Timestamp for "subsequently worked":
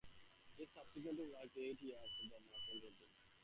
0.65-1.55